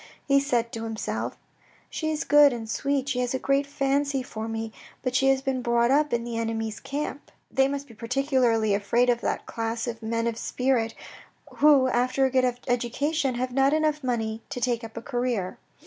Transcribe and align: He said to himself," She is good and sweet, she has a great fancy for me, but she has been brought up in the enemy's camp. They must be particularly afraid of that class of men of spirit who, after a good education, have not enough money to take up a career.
He 0.27 0.39
said 0.39 0.71
to 0.71 0.83
himself," 0.85 1.37
She 1.91 2.09
is 2.09 2.23
good 2.23 2.53
and 2.53 2.67
sweet, 2.67 3.07
she 3.07 3.19
has 3.19 3.35
a 3.35 3.37
great 3.37 3.67
fancy 3.67 4.23
for 4.23 4.47
me, 4.47 4.73
but 5.03 5.13
she 5.15 5.27
has 5.27 5.43
been 5.43 5.61
brought 5.61 5.91
up 5.91 6.11
in 6.11 6.23
the 6.23 6.39
enemy's 6.39 6.79
camp. 6.79 7.29
They 7.51 7.67
must 7.67 7.85
be 7.87 7.93
particularly 7.93 8.73
afraid 8.73 9.11
of 9.11 9.21
that 9.21 9.45
class 9.45 9.85
of 9.87 10.01
men 10.01 10.25
of 10.25 10.39
spirit 10.39 10.95
who, 11.57 11.87
after 11.87 12.25
a 12.25 12.31
good 12.31 12.57
education, 12.67 13.35
have 13.35 13.51
not 13.51 13.73
enough 13.73 14.03
money 14.03 14.41
to 14.49 14.59
take 14.59 14.83
up 14.83 14.97
a 14.97 15.03
career. 15.03 15.59